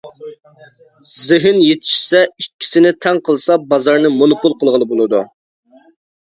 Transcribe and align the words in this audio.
زېھىن 1.15 1.59
يېتىشسە، 1.63 2.21
ئىككىسىنى 2.43 2.93
تەڭ 3.07 3.19
قىلسا 3.29 3.59
بازارنى 3.75 4.13
مونوپول 4.15 4.57
قىلغىلى 4.65 4.91
بولىدۇ. 4.95 5.23